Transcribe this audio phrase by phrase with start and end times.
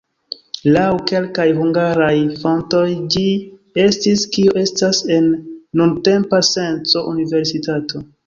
[0.75, 2.13] Laŭ kelkaj hungaraj
[2.45, 3.25] fontoj ĝi
[3.85, 5.29] estis kio estas en
[5.83, 8.03] nuntempa senco universitato.